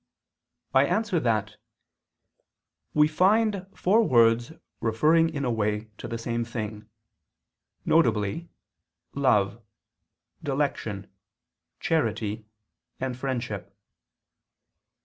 [0.73, 1.57] I answer that,
[2.95, 6.89] We find four words referring in a way, to the same thing:
[7.85, 8.45] viz.
[9.13, 9.61] love,
[10.43, 11.05] dilection,
[11.79, 12.47] charity
[12.99, 13.77] and friendship.